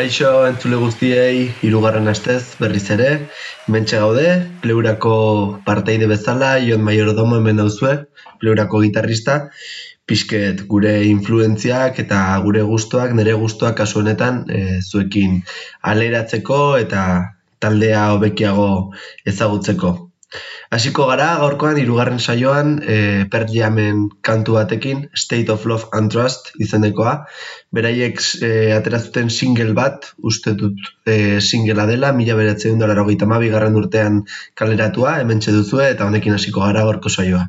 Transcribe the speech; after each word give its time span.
Kaixo 0.00 0.46
entzule 0.48 0.78
guztiei 0.80 1.40
hirugarren 1.66 2.08
astez 2.08 2.54
berriz 2.56 2.86
ere, 2.94 3.08
mentxe 3.74 3.98
gaude, 4.00 4.30
pleurako 4.62 5.16
parteide 5.66 6.06
bezala, 6.08 6.54
Ion 6.64 6.80
Mayordomo 6.86 7.36
hemen 7.36 7.60
dauzue, 7.60 7.92
pleurako 8.40 8.80
gitarrista, 8.86 9.36
pixket 10.08 10.64
gure 10.72 10.94
influentziak 11.10 12.00
eta 12.00 12.22
gure 12.46 12.64
gustuak, 12.72 13.12
nire 13.18 13.36
gustuak 13.44 13.76
kasu 13.82 14.00
honetan 14.00 14.46
e, 14.48 14.80
zuekin 14.80 15.42
aleratzeko 15.92 16.62
eta 16.80 17.02
taldea 17.60 18.06
hobekiago 18.14 18.70
ezagutzeko. 19.34 19.98
Hasiko 20.76 21.06
gara 21.10 21.26
gaurkoan 21.42 21.78
hirugarren 21.80 22.20
saioan 22.22 22.76
e, 22.82 22.96
Pearl 23.32 23.50
Jamen 23.54 24.04
kantu 24.28 24.54
batekin 24.58 25.02
State 25.22 25.50
of 25.54 25.66
Love 25.66 25.90
and 25.98 26.14
Trust 26.14 26.52
izenekoa. 26.66 27.14
Beraiek 27.74 28.22
e, 28.38 28.50
atera 28.76 29.02
zuten 29.02 29.30
single 29.34 29.74
bat, 29.74 30.12
uste 30.32 30.54
dut 30.62 30.92
e, 31.06 31.40
singlea 31.40 31.86
dela, 31.90 32.12
mila 32.12 32.38
beratzen 32.38 32.78
dut 32.78 33.50
garren 33.56 33.80
urtean 33.82 34.22
kaleratua, 34.54 35.18
hemen 35.24 35.42
duzue 35.46 35.90
eta 35.90 36.06
honekin 36.06 36.38
hasiko 36.38 36.66
gara 36.66 36.86
gaurko 36.86 37.08
saioa. 37.08 37.48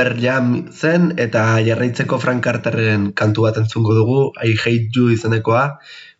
Per 0.00 0.14
jam 0.16 0.52
zen 0.72 1.10
eta 1.20 1.40
jarraitzeko 1.66 2.16
Frank 2.22 2.40
Carterren 2.46 3.02
kantu 3.20 3.44
bat 3.46 3.58
entzungo 3.60 3.92
dugu 3.98 4.20
I 4.48 4.54
hate 4.56 4.96
you 4.96 5.10
izenekoa. 5.12 5.64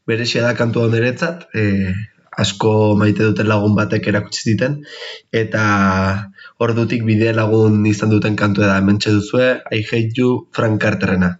Berexia 0.04 0.42
da 0.44 0.52
kantu 0.58 0.82
hau 0.82 0.90
niretzat 0.92 1.46
e, 1.56 1.64
asko 2.44 2.74
maite 3.00 3.24
duten 3.30 3.48
lagun 3.48 3.78
batek 3.78 4.10
erakutsi 4.12 4.50
ziten. 4.52 4.80
Eta 5.32 5.64
ordutik 6.66 7.08
bide 7.08 7.32
lagun 7.40 7.80
izan 7.88 8.12
duten 8.12 8.36
kantu 8.42 8.66
da 8.66 8.76
hementxe 8.76 9.16
duzue 9.16 9.54
I 9.72 9.80
hate 9.80 10.12
you 10.20 10.34
Frank 10.52 10.82
Carterrena 10.84 11.38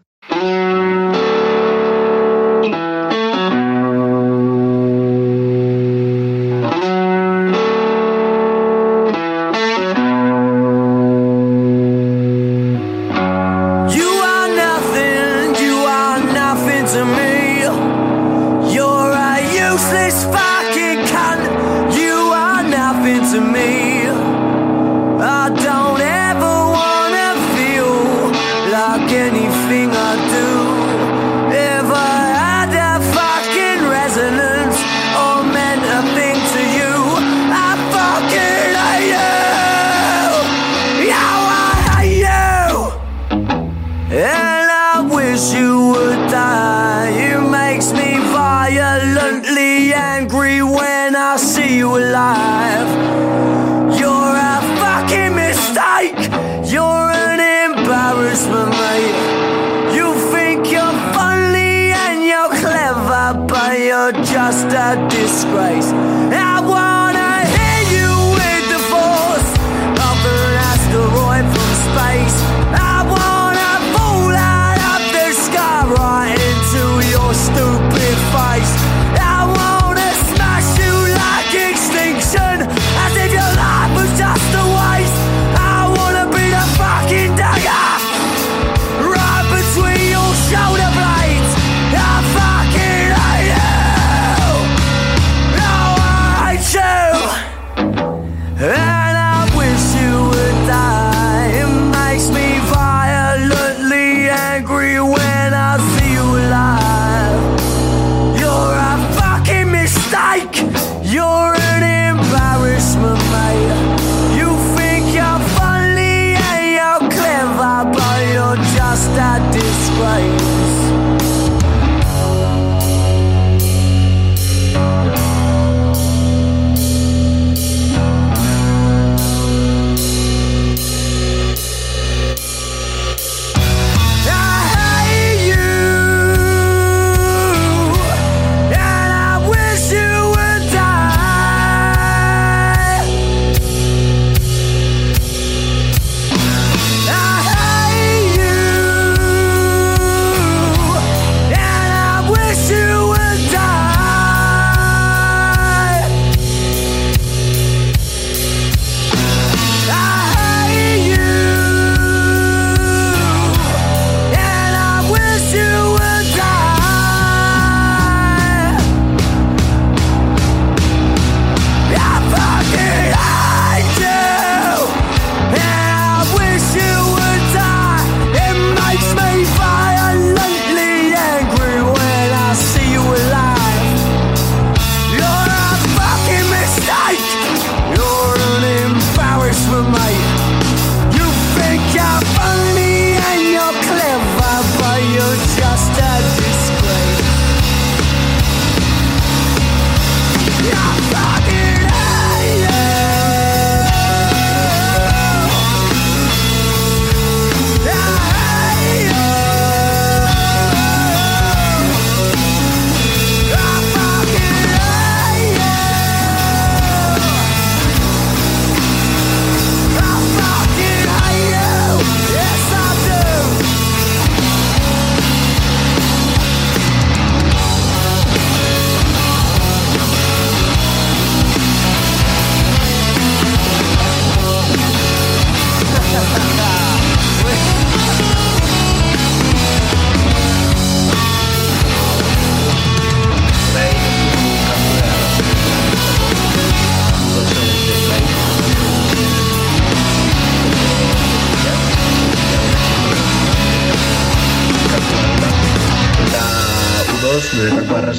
anything 29.20 29.90
I 29.92 30.12
do 30.34 31.54
ever 31.54 32.19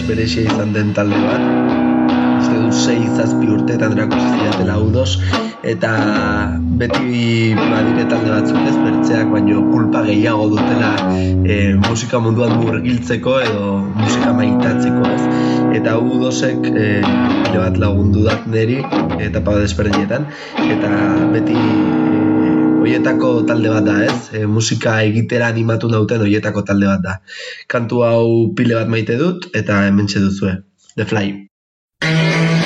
berexia 0.08 0.44
izan 0.46 0.74
den 0.74 0.94
talde 0.94 1.18
bat. 1.26 1.42
Uste 2.42 2.58
dut 2.58 2.74
sei 2.74 3.00
zazpi 3.18 3.48
urteetan 3.50 3.98
erakusi 3.98 4.42
udos 4.82 5.18
eta 5.64 5.92
beti 6.82 7.54
badire 7.56 8.06
talde 8.10 8.30
batzuk 8.34 8.62
ez 8.70 8.76
bertzeak 8.78 9.32
baino 9.34 9.62
kulpa 9.72 10.04
gehiago 10.08 10.50
dutela 10.54 10.92
e, 11.46 11.74
musika 11.88 12.20
munduan 12.20 12.58
murgiltzeko 12.62 13.40
edo 13.46 13.66
musika 13.96 14.34
maitatzeko 14.34 15.12
ez. 15.16 15.22
Eta 15.80 15.98
udosek 15.98 16.66
e, 16.72 16.88
bat 17.58 17.78
lagundu 17.78 18.26
dat 18.26 18.48
neri 18.48 18.82
eta 19.20 19.44
pa 19.44 19.60
desberdinetan 19.60 20.26
eta 20.70 20.92
beti 21.36 22.11
hoietako 22.82 23.30
talde 23.50 23.70
bat 23.74 23.86
da, 23.86 23.98
ez? 24.08 24.18
E, 24.38 24.46
musika 24.50 24.98
egitera 25.06 25.52
animatu 25.54 25.92
nauten 25.92 26.26
hoietako 26.26 26.66
talde 26.72 26.90
bat 26.90 27.06
da. 27.06 27.20
Kantu 27.76 28.02
hau 28.08 28.26
pile 28.58 28.80
bat 28.80 28.92
maite 28.96 29.20
dut 29.22 29.52
eta 29.62 29.84
hementxe 29.88 30.24
duzue. 30.26 30.58
The 30.98 31.08
Fly. 31.14 32.61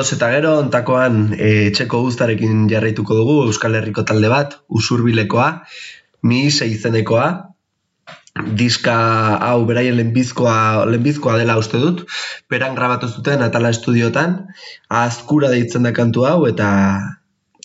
Eta 0.00 0.30
gero, 0.32 0.56
ontakoan 0.64 1.34
e, 1.36 1.68
etxeko 1.68 2.00
guztarekin 2.06 2.66
jarraituko 2.70 3.16
dugu 3.18 3.36
Euskal 3.46 3.76
Herriko 3.76 4.04
talde 4.08 4.30
bat, 4.32 4.56
usurbilekoa, 4.68 5.48
mi 6.24 6.46
izenekoa, 6.48 7.28
diska 8.56 8.96
hau 9.44 9.64
beraien 9.68 9.96
lehenbizkoa, 9.98 10.86
lehenbizkoa 10.88 11.36
dela 11.40 11.58
uste 11.60 11.78
dut, 11.82 12.04
beran 12.50 12.74
grabatu 12.78 13.08
zuten 13.08 13.42
Atala 13.42 13.72
Estudiotan, 13.74 14.36
azkura 14.88 15.50
deitzen 15.52 15.84
da 15.84 15.92
kantu 15.92 16.24
hau, 16.28 16.46
eta 16.48 16.70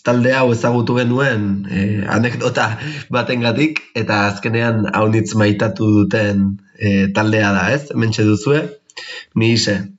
talde 0.05 0.35
hau 0.37 0.51
ezagutu 0.53 0.99
genuen 0.99 1.65
e, 1.71 1.81
anekdota 2.17 2.67
batengatik 3.09 3.81
eta 3.97 4.25
azkenean 4.29 4.85
haunitz 4.93 5.33
maitatu 5.39 5.89
duten 6.01 6.47
e, 6.77 7.07
taldea 7.15 7.51
da, 7.55 7.69
ez? 7.73 7.89
Mentxe 7.95 8.27
duzue, 8.27 8.65
mi 9.33 9.53
ise. 9.55 9.94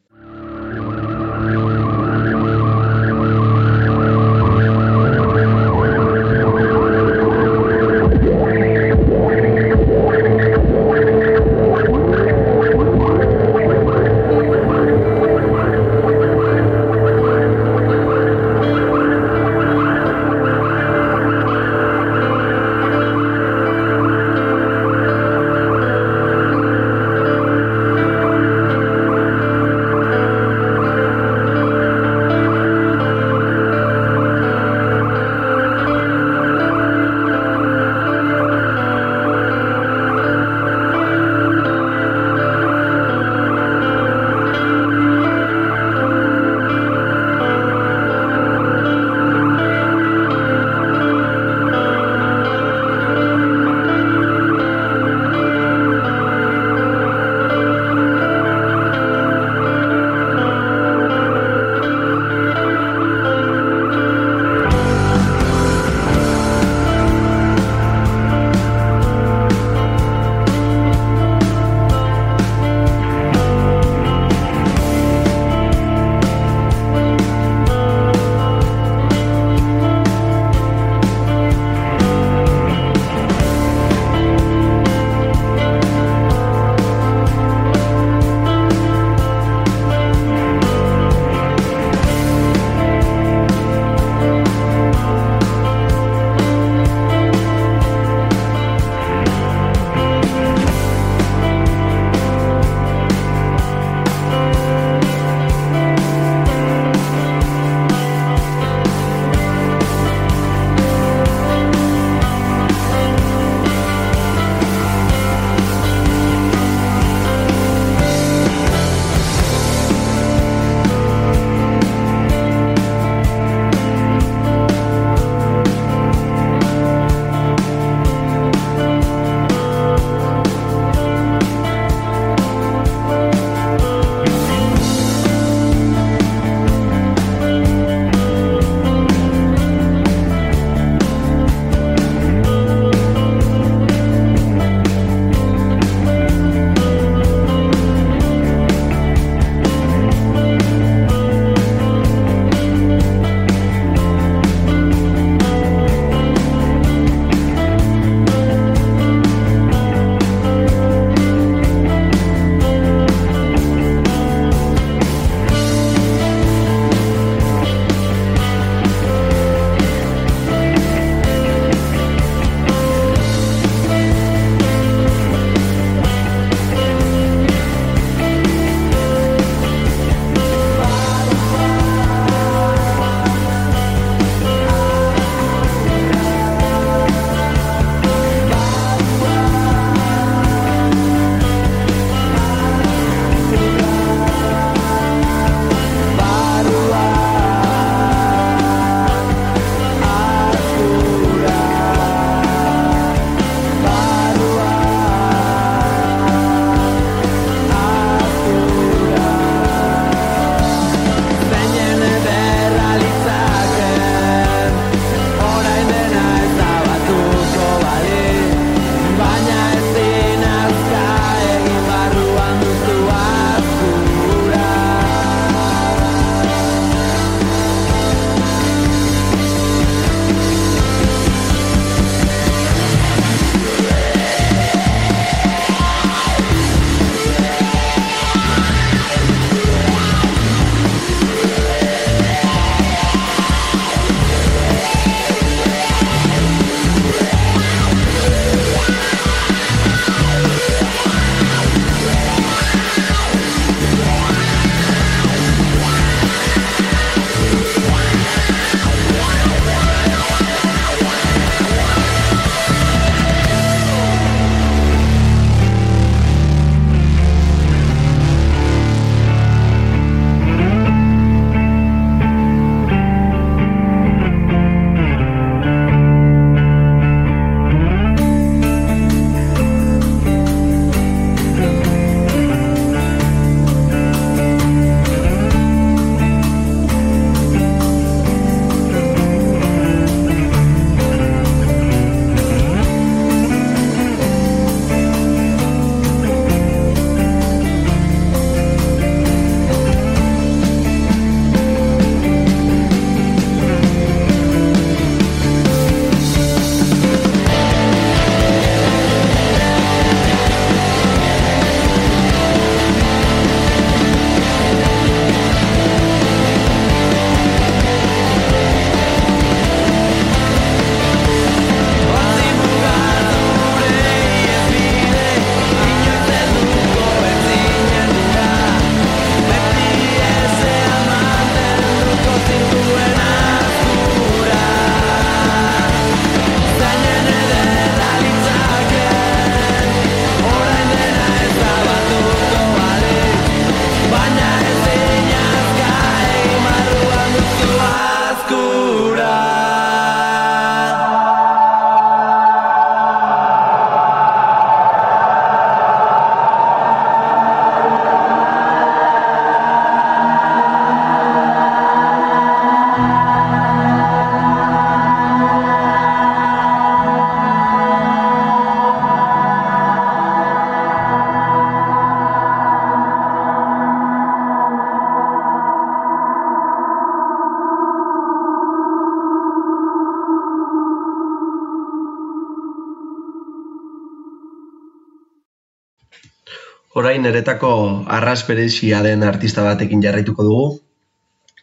Orain 387.16 387.32
eretako 387.32 387.68
arras 388.12 388.42
berezia 388.44 388.98
den 389.00 389.22
artista 389.24 389.62
batekin 389.64 390.02
jarraituko 390.04 390.44
dugu. 390.44 390.64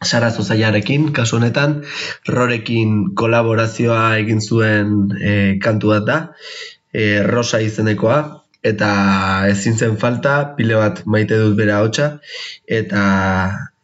Sara 0.01 0.31
Zozaiarekin, 0.33 1.11
kasu 1.13 1.35
honetan, 1.37 1.75
Rorekin 2.25 2.95
kolaborazioa 3.13 4.15
egin 4.17 4.39
zuen 4.41 4.95
e, 5.13 5.33
kantu 5.61 5.91
bat 5.91 6.07
da, 6.07 6.15
e, 6.89 7.21
Rosa 7.27 7.59
izenekoa, 7.61 8.15
eta 8.65 8.87
ezin 9.51 9.77
zen 9.77 9.99
falta, 10.01 10.55
pile 10.57 10.79
bat 10.79 11.03
maite 11.05 11.37
dut 11.37 11.53
bera 11.59 11.83
hotza, 11.85 12.07
eta 12.65 13.03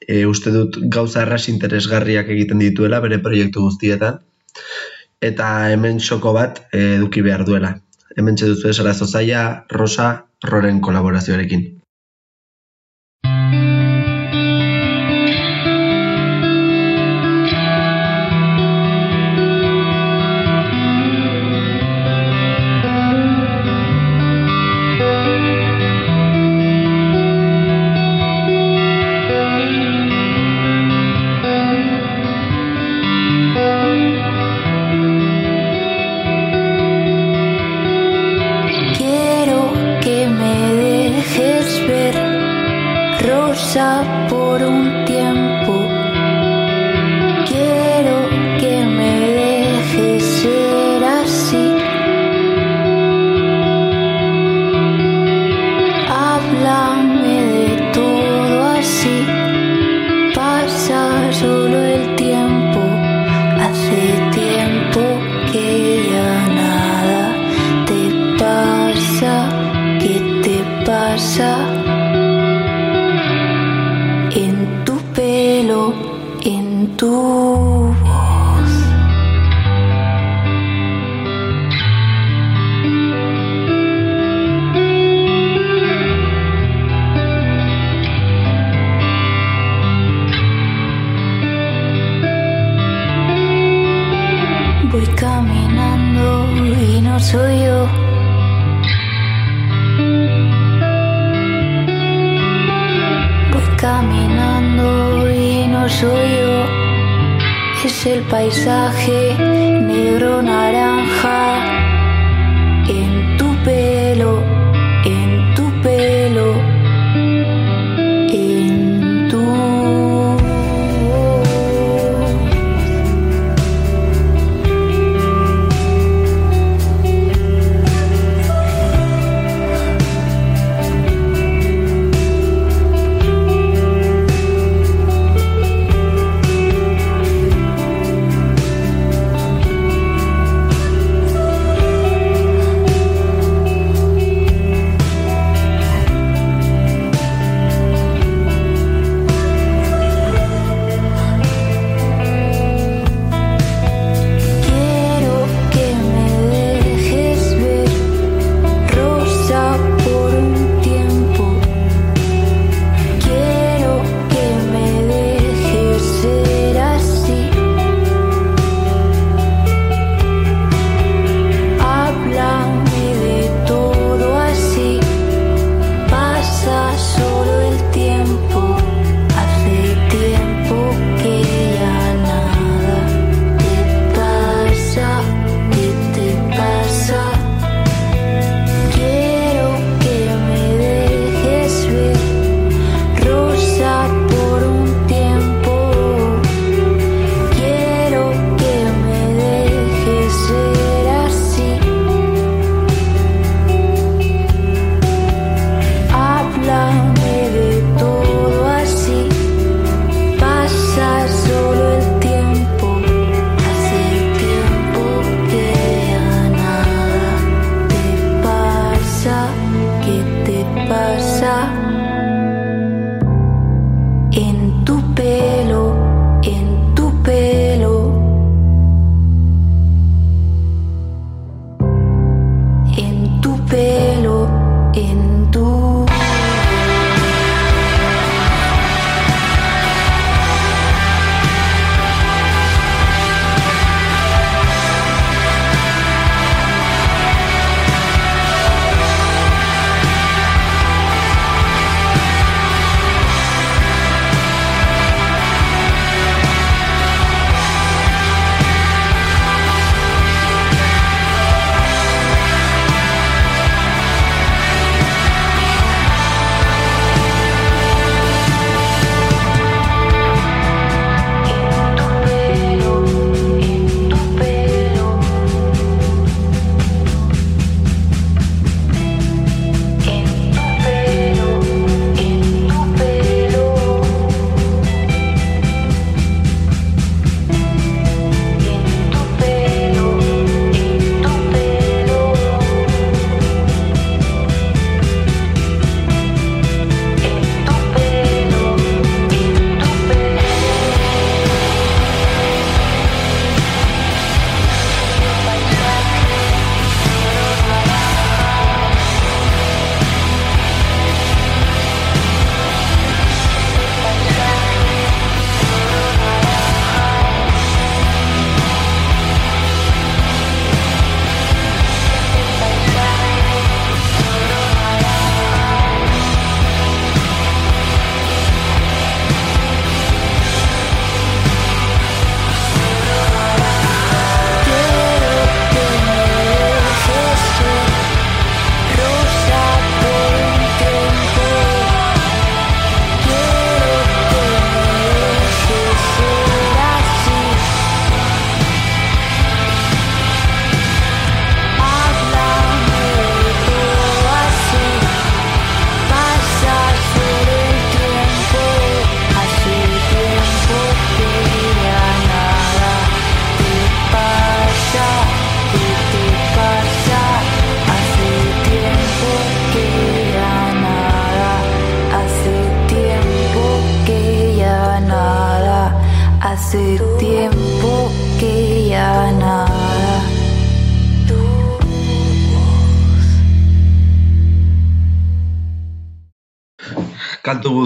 e, 0.07 0.23
uste 0.25 0.49
dut 0.55 0.79
gauza 0.95 1.21
arras 1.21 1.43
interesgarriak 1.53 2.31
egiten 2.33 2.65
dituela 2.65 2.97
bere 3.05 3.19
proiektu 3.27 3.67
guztietan, 3.67 4.17
eta 5.21 5.51
hemen 5.75 6.01
soko 6.01 6.33
bat 6.33 6.63
e, 6.71 6.95
eduki 6.95 7.21
behar 7.29 7.45
duela. 7.45 7.75
Hemen 8.17 8.41
txeduzu 8.41 8.73
esara 8.73 8.95
zozaia, 8.97 9.45
Rosa, 9.69 10.09
Roren 10.43 10.81
kolaborazioarekin. 10.81 11.68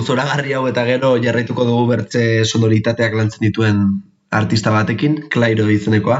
Zoragarri 0.03 0.53
hau 0.57 0.65
eta 0.69 0.83
gero 0.87 1.15
jarraituko 1.23 1.65
dugu 1.69 1.87
bertze 1.89 2.23
sonoritateak 2.45 3.15
lantzen 3.19 3.47
dituen 3.47 3.79
artista 4.33 4.73
batekin, 4.73 5.23
Clairo 5.33 5.69
izenekoa. 5.69 6.19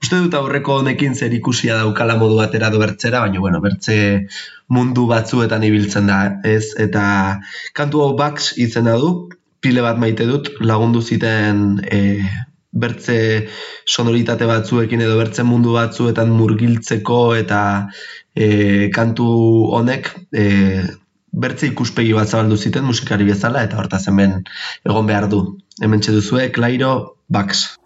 Uste 0.00 0.16
dut 0.16 0.34
aurreko 0.38 0.78
honekin 0.80 1.14
zer 1.14 1.34
ikusia 1.36 1.76
daukala 1.82 2.16
modu 2.20 2.38
batera 2.38 2.70
do 2.72 2.78
bertzera, 2.80 3.20
baina 3.20 3.40
bueno, 3.42 3.60
bertze 3.60 3.96
mundu 4.72 5.04
batzuetan 5.10 5.66
ibiltzen 5.66 6.08
da, 6.08 6.20
ez? 6.48 6.72
Eta 6.80 7.02
kantu 7.76 8.04
hau 8.06 8.14
Bax 8.16 8.54
izena 8.64 8.96
du, 9.02 9.10
pile 9.60 9.84
bat 9.84 10.00
maite 10.00 10.24
dut, 10.28 10.48
lagundu 10.64 11.02
ziten 11.02 11.82
e, 11.84 12.00
bertze 12.72 13.18
sonoritate 13.84 14.46
batzuekin 14.48 15.02
edo 15.04 15.18
bertze 15.18 15.44
mundu 15.44 15.74
batzuetan 15.76 16.32
murgiltzeko 16.32 17.20
eta 17.36 17.60
e, 18.34 18.88
kantu 18.94 19.28
honek 19.76 20.08
e, 20.32 20.46
bertze 21.32 21.70
ikuspegi 21.70 22.12
bat 22.16 22.28
zabaldu 22.28 22.56
ziten 22.56 22.84
musikari 22.84 23.26
bezala 23.28 23.62
eta 23.66 23.78
hortaz 23.80 24.06
hemen 24.10 24.42
egon 24.86 25.06
behar 25.06 25.28
du. 25.30 25.42
Hemen 25.80 26.00
duzue, 26.00 26.50
Clairo 26.52 27.16
Bax. 27.28 27.79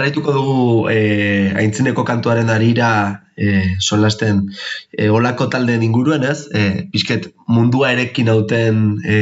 Jarraituko 0.00 0.32
dugu 0.32 0.88
e, 0.88 1.52
aintzineko 1.60 2.04
kantuaren 2.08 2.48
arira 2.48 2.90
e, 3.36 3.76
solasten 3.78 4.46
e, 4.96 5.10
olako 5.12 5.50
taldeen 5.52 5.84
inguruen 5.84 6.24
ez, 6.24 6.48
e, 6.56 6.86
pixket 6.92 7.28
mundua 7.48 7.92
erekin 7.92 8.30
hauten 8.32 8.80
e, 9.04 9.18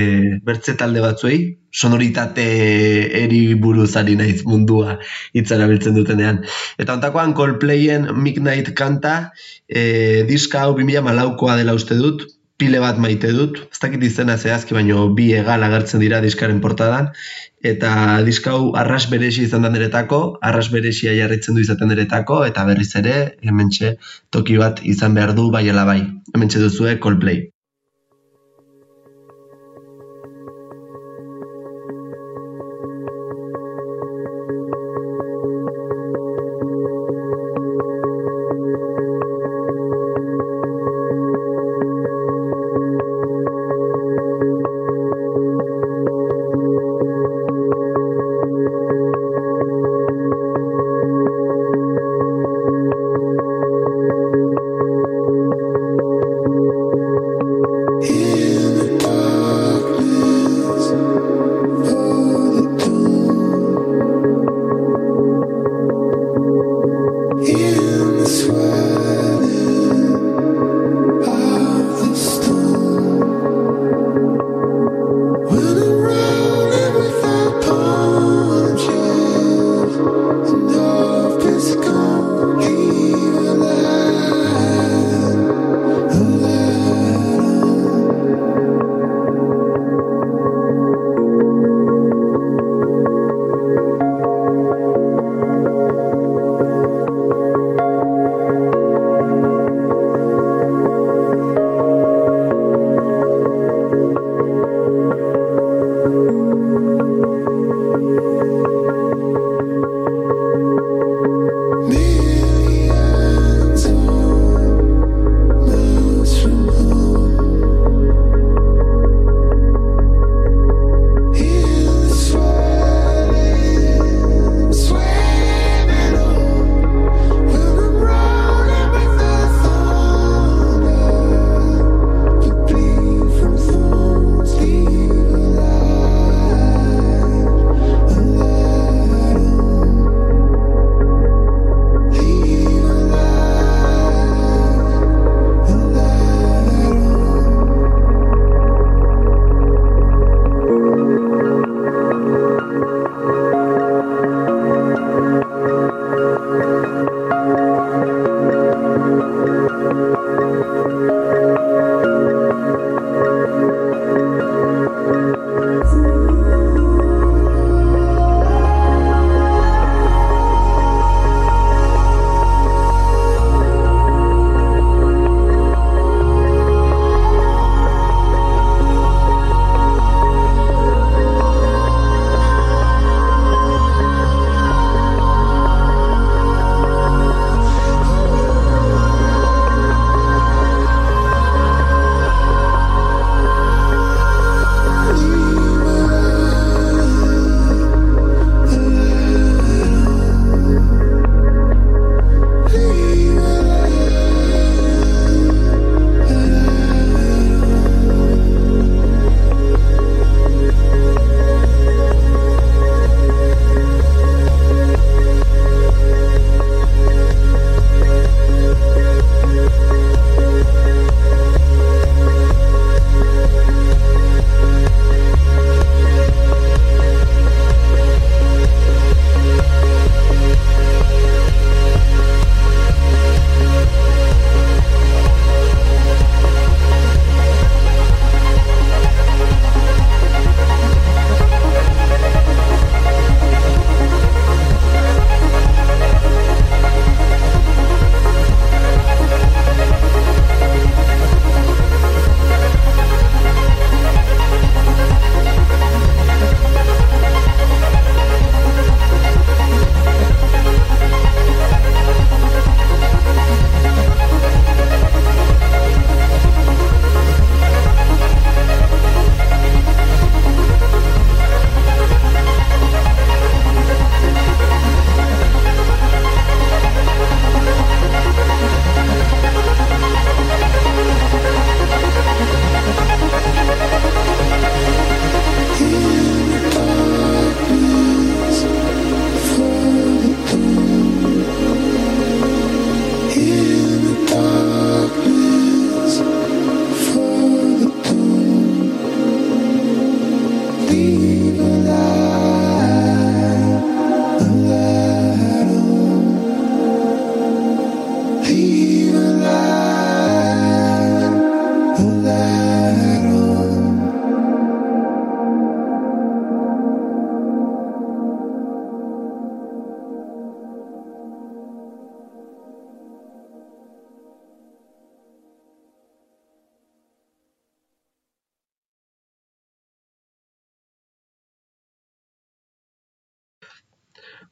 bertze 0.47 0.77
talde 0.79 1.03
batzuei, 1.03 1.41
sonoritate 1.75 2.47
eri 3.25 3.43
buruz 3.59 3.91
ari 3.99 4.15
naiz 4.17 4.45
mundua 4.47 4.99
hitzara 5.35 5.67
biltzen 5.71 5.99
dutenean. 5.99 6.45
Eta 6.79 6.95
ontakoan 6.95 7.35
Coldplayen 7.35 8.09
Midnight 8.15 8.71
kanta, 8.79 9.33
e, 9.67 10.25
diska 10.31 10.63
hau 10.63 10.77
2000 10.79 11.03
malaukoa 11.11 11.59
dela 11.59 11.75
uste 11.75 11.99
dut, 11.99 12.27
pile 12.59 12.81
bat 12.83 12.99
maite 12.99 13.31
dut, 13.35 13.59
ez 13.71 13.79
dakit 13.83 14.03
izena 14.03 14.35
zehazki, 14.37 14.75
baino 14.75 15.05
bi 15.19 15.29
egal 15.41 15.63
agertzen 15.67 16.03
dira 16.03 16.19
diskaren 16.25 16.59
portadan, 16.65 17.13
eta 17.73 17.91
diska 18.27 18.55
hau 18.57 18.73
arras 18.83 19.05
beresi 19.13 19.45
izan 19.47 19.67
da 19.67 19.71
niretako, 19.75 20.21
arras 20.51 20.67
beresia 20.75 21.15
jarritzen 21.19 21.55
du 21.55 21.63
izaten 21.63 21.93
niretako, 21.93 22.41
eta 22.51 22.67
berriz 22.71 22.91
ere, 23.03 23.15
hementxe 23.47 23.95
toki 24.35 24.59
bat 24.59 24.83
izan 24.95 25.15
behar 25.15 25.37
du 25.39 25.51
bai 25.55 25.65
bai. 25.93 26.01
Hementxe 26.35 26.59
duzue 26.67 26.99
Coldplay. 26.99 27.47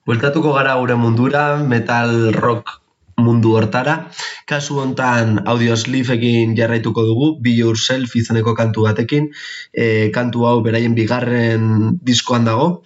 Bueltatuko 0.07 0.53
gara 0.55 0.77
gure 0.79 0.95
mundura, 0.95 1.45
metal 1.67 2.33
rock 2.33 2.77
mundu 3.19 3.57
hortara. 3.59 3.97
Kasu 4.47 4.79
hontan 4.79 5.41
egin 6.15 6.55
jarraituko 6.55 7.03
dugu, 7.03 7.41
Be 7.43 7.51
Yourself 7.51 8.15
izeneko 8.15 8.55
kantu 8.55 8.85
batekin. 8.87 9.33
E, 9.75 10.11
kantu 10.15 10.47
hau 10.47 10.61
beraien 10.63 10.95
bigarren 10.95 11.99
diskoan 12.03 12.45
dago. 12.45 12.85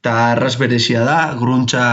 Eta 0.00 0.32
arras 0.32 0.56
beresia 0.56 1.04
da, 1.04 1.34
gruntxa 1.38 1.84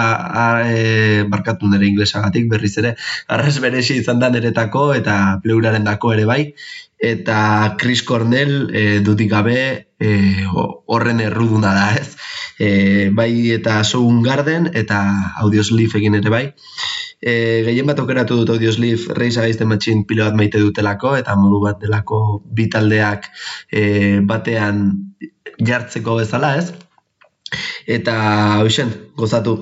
e, 0.63 1.23
barkatu 1.27 1.67
nire 1.67 1.85
inglesagatik 1.85 2.47
berriz 2.49 2.77
ere. 2.77 2.95
Arras 3.27 3.59
beresia 3.59 3.99
izan 3.99 4.19
da 4.19 4.29
niretako 4.29 4.93
eta 4.93 5.39
pleuraren 5.43 5.83
dako 5.83 6.13
ere 6.13 6.25
bai. 6.25 6.53
Eta 6.97 7.75
Chris 7.77 8.03
Cornell 8.03 8.69
e, 8.71 8.99
dutik 9.03 9.29
gabe 9.29 9.88
e, 9.99 10.45
horren 10.49 11.19
erruduna 11.19 11.73
da 11.75 11.87
ez 11.99 12.15
e, 12.59 13.09
bai 13.09 13.51
eta 13.55 13.83
Sound 13.83 14.25
Garden 14.25 14.69
eta 14.73 14.99
Audioslave 15.43 15.97
egin 16.01 16.19
ere 16.19 16.29
bai. 16.33 16.43
E, 17.19 17.33
gehien 17.67 17.87
bat 17.87 17.99
okeratu 18.03 18.37
dut 18.41 18.53
Audioslave 18.55 19.15
Race 19.17 19.39
Against 19.39 19.63
the 19.63 19.65
Machine 19.65 20.05
pilo 20.07 20.27
bat 20.27 20.37
maite 20.39 20.61
dutelako 20.63 21.15
eta 21.19 21.35
modu 21.39 21.63
bat 21.63 21.81
delako 21.81 22.21
bitaldeak 22.59 23.31
e, 23.71 24.19
batean 24.31 24.85
jartzeko 25.71 26.19
bezala 26.21 26.55
ez. 26.61 26.69
Eta 27.89 28.15
hoxen, 28.61 28.93
gozatu. 29.17 29.57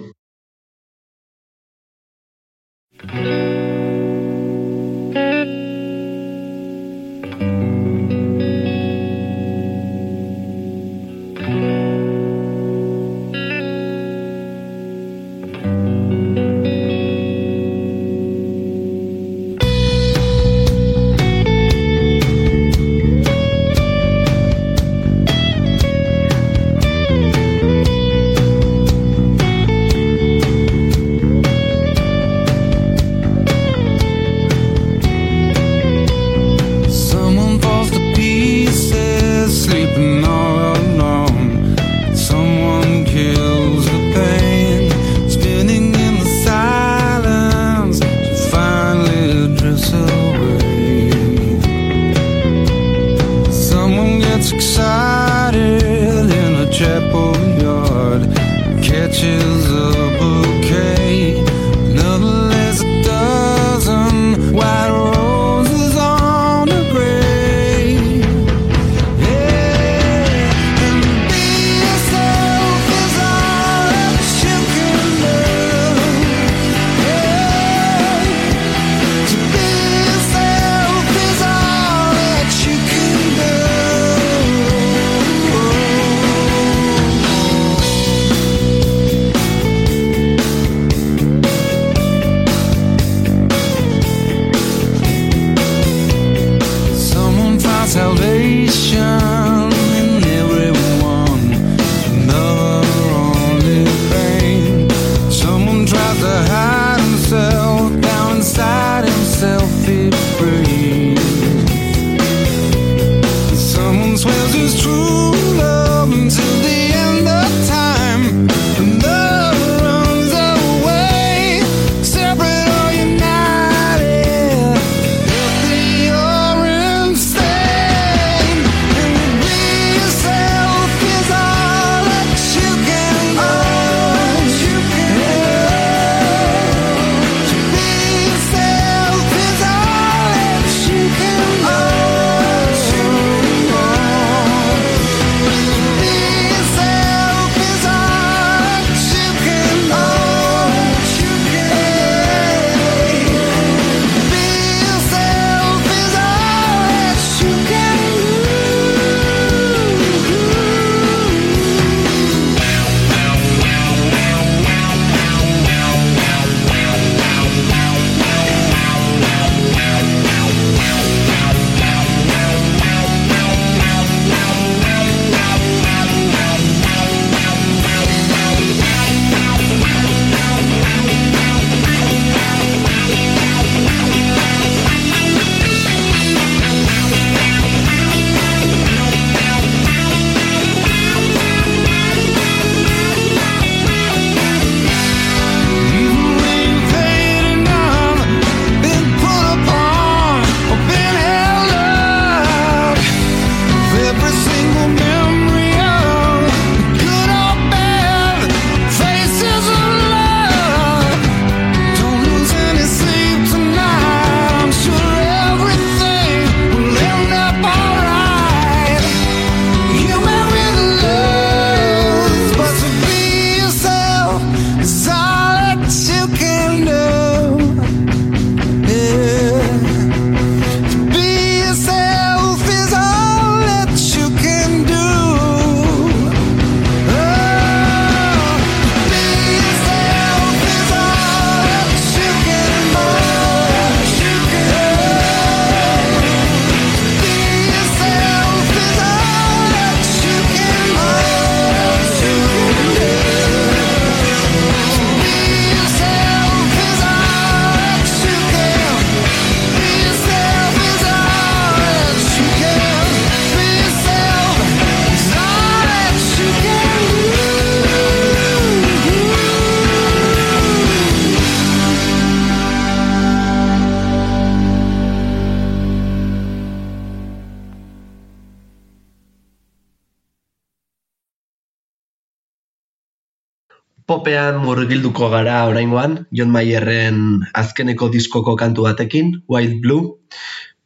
Popean 284.28 284.58
murgilduko 284.60 285.30
gara 285.32 285.62
oraingoan, 285.70 286.18
John 286.36 286.50
Mayerren 286.52 287.46
azkeneko 287.56 288.10
diskoko 288.12 288.58
kantu 288.60 288.84
batekin, 288.84 289.30
Wild 289.48 289.78
Blue. 289.80 290.18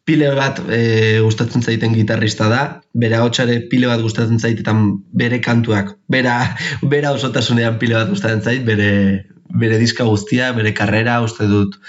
Pile 0.05 0.29
bat 0.37 0.59
e, 0.69 1.17
gustatzen 1.25 1.65
zaiten 1.65 1.95
gitarrista 1.97 2.51
da, 2.53 2.59
bere 2.93 3.17
ahotsare 3.17 3.55
pile 3.71 3.89
bat 3.89 4.05
gustatzen 4.05 4.37
zait 4.37 4.61
eta 4.61 4.75
bere 5.23 5.41
kantuak, 5.41 5.89
bera, 6.05 6.35
bera 6.93 7.15
osotasunean 7.17 7.81
pile 7.81 7.97
bat 7.97 8.13
gustatzen 8.13 8.45
zait, 8.45 8.61
bere, 8.67 8.91
bere 9.57 9.81
diska 9.81 10.05
guztia, 10.05 10.51
bere 10.53 10.75
karrera, 10.77 11.17
uste 11.25 11.49
dut 11.49 11.79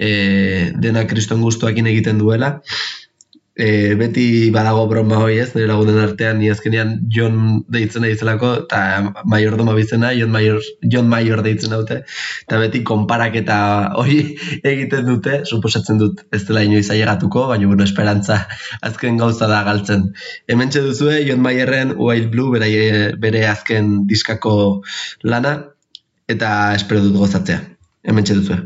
e, 0.00 0.72
dena 0.80 1.04
kriston 1.04 1.44
gustuakin 1.44 1.92
egiten 1.92 2.24
duela 2.24 2.62
e, 3.56 3.94
beti 3.94 4.50
badago 4.50 4.86
broma 4.90 5.20
hoi 5.22 5.38
ez, 5.38 5.52
nire 5.54 5.68
lagunen 5.70 6.00
artean, 6.02 6.38
ni 6.40 6.50
azkenean 6.50 6.94
John 7.14 7.62
deitzen 7.70 8.02
naizelako 8.04 8.50
eta 8.64 8.80
maiordoma 9.30 9.76
bizena, 9.78 10.12
John 10.18 10.32
Mayor, 10.34 10.60
John 10.82 11.08
Mayor 11.08 11.42
deitzen 11.46 11.74
dute, 11.74 12.00
eta 12.46 12.60
beti 12.62 12.82
konparak 12.86 13.38
eta 13.42 13.58
hori 14.00 14.18
egiten 14.72 15.06
dute, 15.08 15.42
suposatzen 15.46 16.02
dut 16.02 16.24
ez 16.34 16.42
dela 16.48 16.64
inoiz 16.66 16.88
ailegatuko, 16.90 17.46
baina 17.52 17.70
bueno, 17.70 17.86
esperantza 17.86 18.42
azken 18.88 19.20
gauza 19.22 19.48
da 19.50 19.62
galtzen. 19.66 20.10
Hemen 20.50 20.74
duzue, 20.74 21.22
John 21.28 21.42
Mayerren 21.44 21.94
Wild 21.98 22.30
Blue 22.34 22.50
bere, 22.54 23.14
bere 23.20 23.46
azken 23.46 24.04
diskako 24.10 24.82
lana, 25.22 25.56
eta 26.28 26.50
espero 26.74 27.04
dut 27.04 27.20
gozatzea. 27.22 27.62
Hemen 28.04 28.26
duzue. 28.26 28.64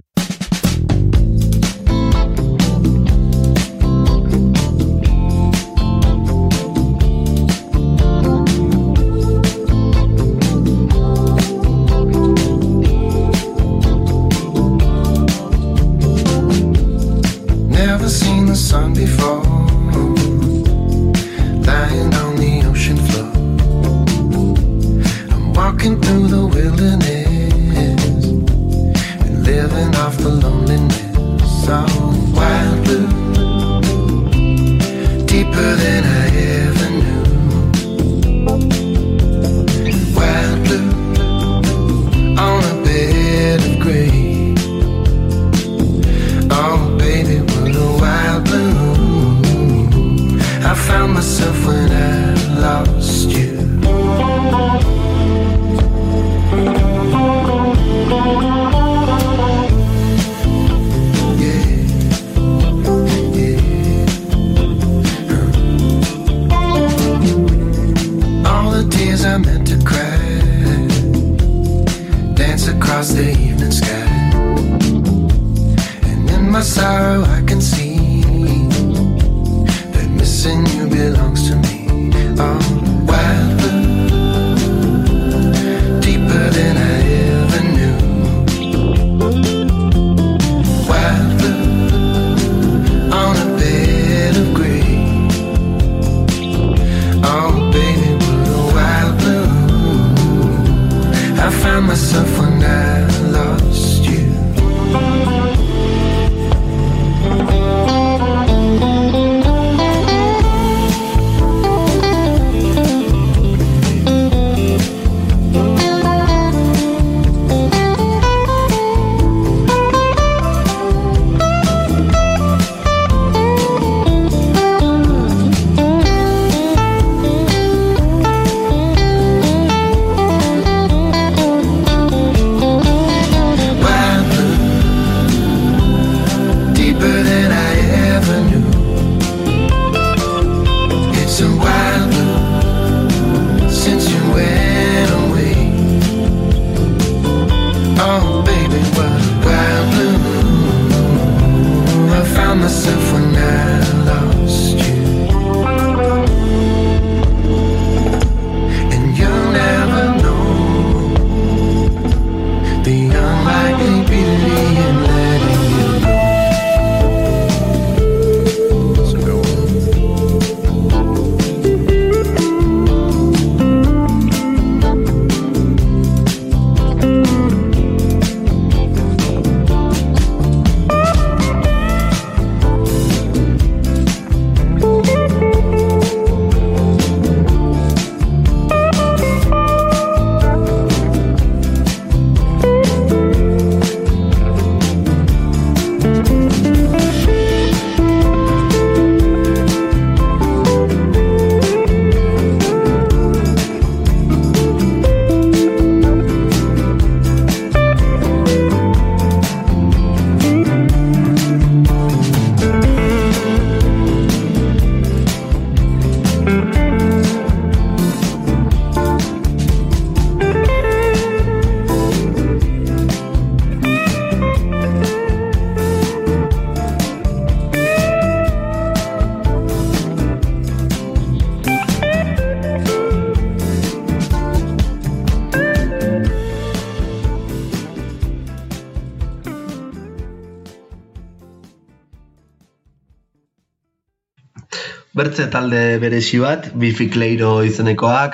Bertze 245.18 245.48
talde 245.50 245.98
beresi 246.02 246.38
bat, 246.42 246.70
Bifi 246.78 247.08
Kleiro 247.10 247.58
izenekoa, 247.66 248.30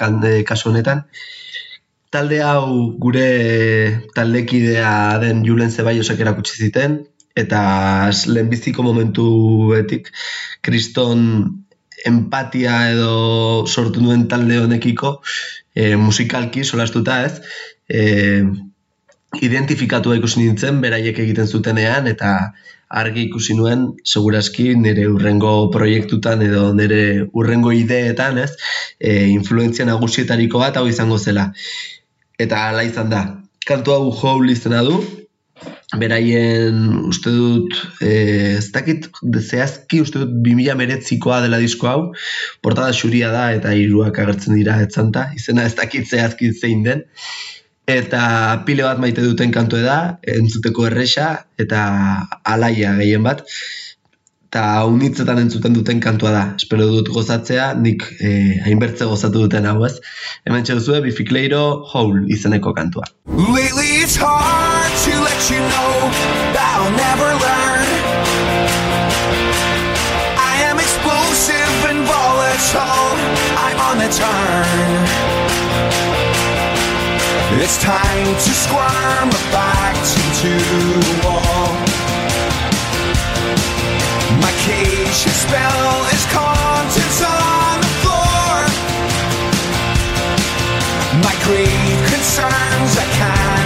kasu 0.47 0.71
honetan. 0.71 1.07
talde 2.15 2.37
hau 2.47 2.95
gure 3.03 4.03
taldekidea 4.15 5.19
den 5.19 5.41
Julen 5.43 5.73
Zebaiosek 5.73 6.21
erakutsi 6.23 6.61
ziten, 6.67 7.01
eta 7.35 7.61
lehenbiziko 8.31 8.85
momentuetik 8.87 10.13
kriston 10.63 11.25
empatia 12.07 12.77
edo 12.93 13.67
sortu 13.67 14.05
duen 14.05 14.29
talde 14.31 14.61
honekiko 14.63 15.17
e, 15.75 15.97
musikalki 15.99 16.63
solastuta 16.63 17.19
ez, 17.27 17.41
e, 17.91 18.45
identifikatu 19.43 20.15
ikusi 20.15 20.45
nintzen, 20.45 20.79
beraiek 20.85 21.19
egiten 21.25 21.51
zutenean, 21.51 22.07
eta 22.07 22.37
argi 22.95 23.27
ikusi 23.29 23.57
nuen, 23.59 23.89
seguraski 24.07 24.71
nire 24.79 25.09
urrengo 25.11 25.55
proiektutan 25.75 26.45
edo 26.47 26.69
nire 26.77 27.03
urrengo 27.33 27.73
ideetan, 27.75 28.39
ez, 28.45 28.53
e, 29.01 29.27
influenzia 29.33 29.87
nagusietariko 29.89 30.63
bat 30.63 30.79
hau 30.79 30.87
izango 30.91 31.19
zela. 31.19 31.51
Eta 32.39 32.69
ala 32.71 32.85
izan 32.87 33.11
da. 33.11 33.25
Kantu 33.67 33.95
hau 33.95 34.09
joul 34.21 34.51
izena 34.53 34.83
du, 34.87 34.99
beraien 35.99 36.81
uste 37.09 37.33
dut, 37.35 37.77
e, 38.03 38.13
ez 38.59 38.69
dakit, 38.75 39.09
zehazki 39.41 40.03
uste 40.05 40.23
dut 40.23 40.37
2000 40.47 40.79
meretzikoa 40.79 41.41
dela 41.45 41.61
disko 41.63 41.91
hau, 41.91 42.01
portada 42.63 42.95
xuria 42.97 43.31
da 43.35 43.49
eta 43.57 43.75
hiruak 43.79 44.19
agertzen 44.23 44.59
dira 44.59 44.81
etzanta, 44.85 45.29
izena 45.39 45.67
ez 45.69 45.75
dakit 45.79 46.09
zehazki 46.11 46.53
zein 46.55 46.85
den, 46.87 47.05
eta 47.87 48.65
pile 48.65 48.85
bat 48.87 49.01
maite 49.01 49.23
duten 49.25 49.53
kantu 49.53 49.83
da, 49.85 50.19
entzuteko 50.25 50.89
erresa, 50.89 51.31
eta 51.61 51.81
alaia 52.49 52.95
gehien 53.01 53.25
bat, 53.27 53.45
eta 54.55 54.87
unitzetan 54.87 55.41
entzuten 55.43 55.75
duten 55.75 55.99
kantua 55.99 56.31
da. 56.31 56.43
Espero 56.55 56.87
dut 56.87 57.09
gozatzea, 57.11 57.73
nik 57.75 58.05
eh, 58.23 58.61
hainbertze 58.63 59.09
gozatu 59.11 59.43
duten 59.45 59.67
hau 59.67 59.81
ez. 59.83 59.97
Hemen 60.47 60.63
txeduzue, 60.63 61.01
bifikleiro 61.09 61.65
hole 61.91 62.23
izeneko 62.31 62.71
kantua. 62.77 63.09
Lately 63.27 63.99
it's 63.99 64.15
hard 64.15 64.95
to 65.05 65.13
let 65.27 65.51
you 65.51 65.59
know 65.59 65.93
that 66.55 66.71
I'll 66.79 66.95
never 66.95 67.29
learn 67.43 67.87
I 70.39 70.55
am 70.71 70.79
explosive 70.79 71.77
and 71.91 72.07
volatile 72.07 73.19
I'm 73.59 73.79
on 73.91 73.99
the 73.99 74.11
turn 74.15 75.34
It's 77.57 77.79
time 77.81 78.27
to 78.27 78.51
squirm 78.51 79.31
back 79.53 79.95
to 80.43 80.51
the 80.51 81.15
wall 81.25 81.71
My 84.43 84.53
cage, 84.67 85.23
spell 85.31 86.05
is 86.11 86.25
contents 86.35 87.23
on 87.23 87.81
the 87.81 87.93
floor. 88.03 88.55
My 91.23 91.35
grave 91.47 92.01
concerns, 92.11 92.99
I 92.99 93.07
can't 93.19 93.64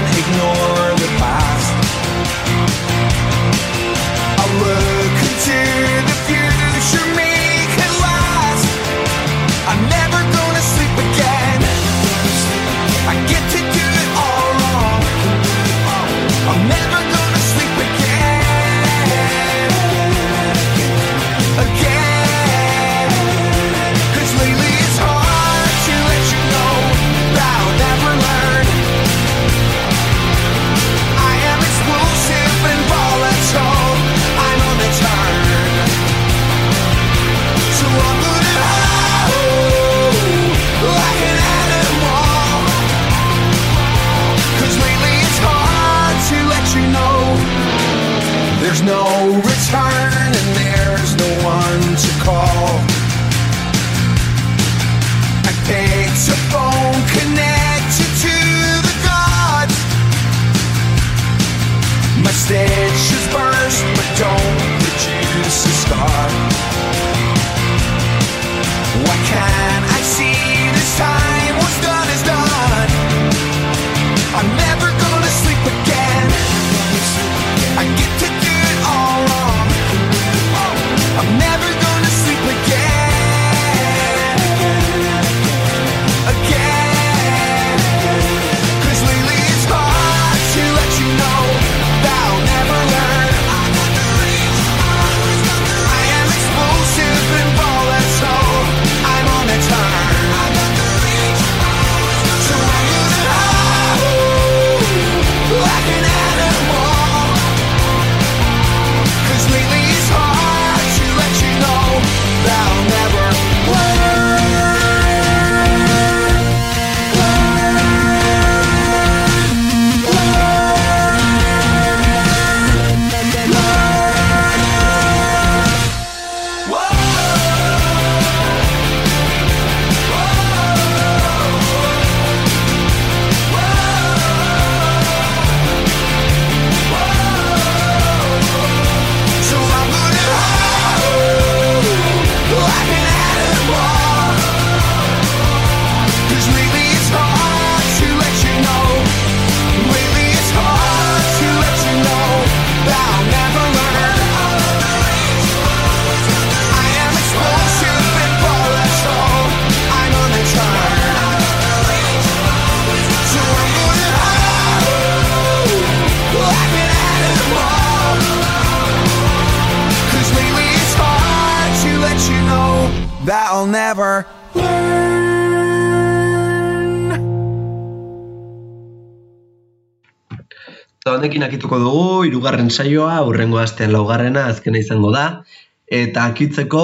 Honekin 181.38 181.54
akituko 181.54 181.76
dugu, 181.78 182.24
irugarren 182.26 182.66
saioa, 182.68 183.20
urrengo 183.22 183.60
astean 183.62 183.92
laugarrena, 183.94 184.48
azkena 184.50 184.80
izango 184.82 185.12
da. 185.14 185.44
Eta 185.86 186.24
akitzeko, 186.32 186.80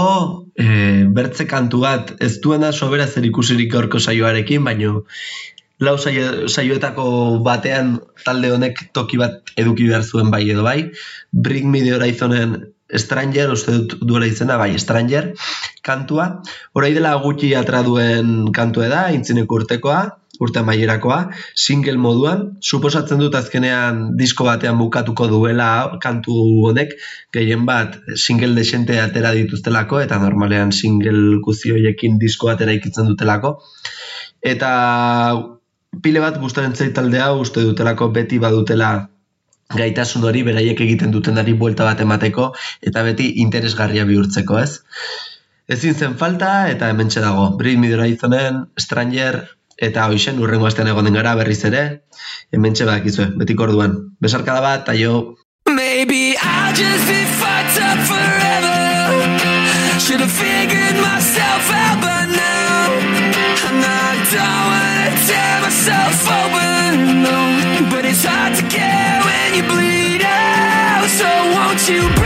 e, 0.54 0.66
bertze 1.10 1.48
kantu 1.50 1.80
bat, 1.82 2.12
ez 2.22 2.38
duena 2.38 2.70
sobera 2.70 3.08
zer 3.08 3.26
ikusirik 3.26 3.72
gaurko 3.72 3.98
saioarekin, 3.98 4.62
baino 4.62 5.02
lau 5.82 5.96
saio, 5.98 6.46
saioetako 6.46 7.08
batean 7.42 7.96
talde 8.22 8.52
honek 8.54 8.78
toki 8.94 9.18
bat 9.18 9.50
eduki 9.58 9.88
behar 9.90 10.06
zuen 10.06 10.30
bai 10.30 10.44
edo 10.46 10.62
bai. 10.62 10.92
Bring 11.32 11.66
Me 11.72 11.82
The 11.82 11.98
Horizonen 11.98 12.54
Stranger, 12.94 13.50
uste 13.50 13.74
dut 13.74 13.98
duela 14.06 14.30
izena, 14.30 14.54
bai, 14.56 14.78
Stranger, 14.78 15.32
kantua. 15.82 16.28
Horai 16.78 16.94
dela 16.94 17.16
gutxi 17.26 17.56
atra 17.58 17.82
duen 17.82 18.52
kantua 18.54 18.86
da, 18.86 19.08
intzineko 19.18 19.64
urtekoa, 19.64 20.04
urte 20.42 20.60
amaierakoa, 20.60 21.18
single 21.54 21.96
moduan, 22.00 22.44
suposatzen 22.60 23.20
dut 23.22 23.34
azkenean 23.38 24.16
disko 24.18 24.46
batean 24.48 24.78
bukatuko 24.80 25.28
duela 25.30 25.68
kantu 26.02 26.34
honek, 26.68 26.94
gehien 27.34 27.66
bat 27.68 27.96
single 28.14 28.54
desente 28.58 28.98
atera 29.00 29.34
dituztelako, 29.36 30.00
eta 30.04 30.18
normalean 30.22 30.72
single 30.72 31.40
guzioiekin 31.44 32.18
disko 32.22 32.50
batera 32.50 32.74
ikitzen 32.74 33.10
dutelako. 33.10 33.56
Eta 34.44 34.70
pile 36.02 36.20
bat 36.20 36.38
gustaren 36.42 36.74
taldea 36.74 37.32
uste 37.38 37.62
dutelako 37.62 38.10
beti 38.14 38.38
badutela 38.42 39.08
gaitasun 39.74 40.24
hori 40.28 40.42
beraiek 40.46 40.80
egiten 40.80 41.12
dutenari 41.14 41.54
buelta 41.54 41.86
bat 41.86 42.00
emateko 42.00 42.50
eta 42.82 43.02
beti 43.06 43.30
interesgarria 43.44 44.04
bihurtzeko, 44.04 44.58
ez? 44.58 44.80
Ezin 45.68 45.94
zen 45.94 46.16
falta 46.20 46.68
eta 46.68 46.90
hementxe 46.92 47.22
dago. 47.24 47.46
Brit 47.56 47.78
midora 47.80 48.06
izanen, 48.10 48.66
Stranger 48.78 49.40
eta 49.86 50.08
hoixen 50.10 50.42
urrengo 50.42 50.66
astean 50.66 50.90
egonen 50.92 51.14
gara 51.20 51.34
berriz 51.38 51.62
ere. 51.70 51.84
Hementxe 52.52 52.86
bak 52.88 53.06
izue, 53.10 53.30
beti 53.40 53.56
korduan. 53.58 53.98
Besarkada 54.20 54.60
bat, 54.64 54.88
aio. 54.94 55.36
Maybe 55.68 56.36
I'll 56.36 56.74
just 56.74 57.08
be 57.08 57.24
fucked 57.40 57.80
up 57.80 57.98
forever 58.04 58.78
Should 59.98 60.20
have 60.20 60.30
figured 60.30 60.96
myself 61.00 61.64
out 61.72 61.98
by 62.04 62.26
now 62.28 62.92
And 63.68 63.80
I 63.80 64.12
don't 64.28 64.64
wanna 64.68 65.08
tear 65.24 65.56
myself 65.64 66.16
open, 66.28 67.22
no 67.24 67.88
But 67.90 68.04
it's 68.04 68.24
hard 68.24 68.54
to 68.56 68.64
care 68.68 69.20
when 69.24 69.54
you 69.56 69.62
bleed 69.64 70.22
out 70.22 71.08
So 71.08 71.28
won't 71.56 71.88
you 71.88 72.23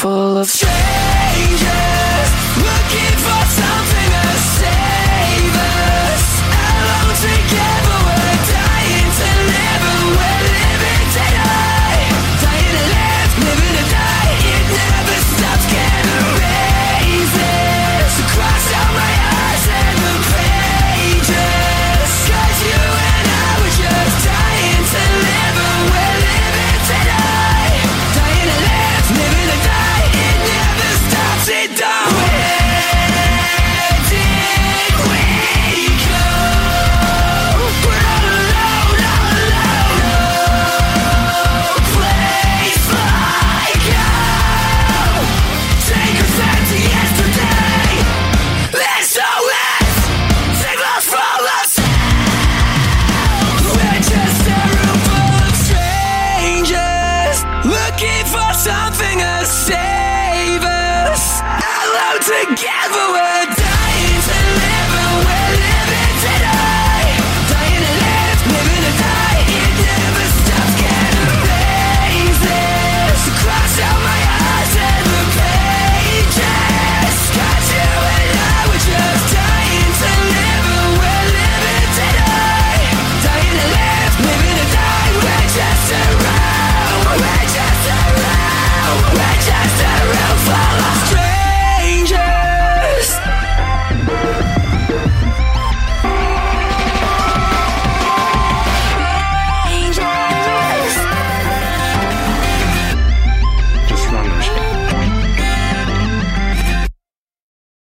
full 0.00 0.38
of 0.38 0.48
strangers 0.48 1.67